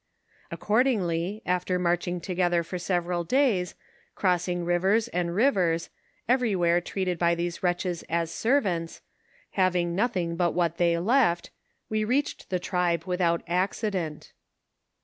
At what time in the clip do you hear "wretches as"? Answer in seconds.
7.61-8.31